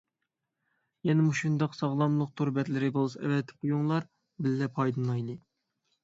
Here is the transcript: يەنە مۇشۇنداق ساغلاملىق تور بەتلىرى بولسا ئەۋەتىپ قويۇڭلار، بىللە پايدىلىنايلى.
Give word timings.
يەنە 1.07 1.25
مۇشۇنداق 1.25 1.75
ساغلاملىق 1.79 2.31
تور 2.41 2.49
بەتلىرى 2.55 2.89
بولسا 2.95 3.21
ئەۋەتىپ 3.27 3.59
قويۇڭلار، 3.65 4.07
بىللە 4.47 4.69
پايدىلىنايلى. 4.79 5.37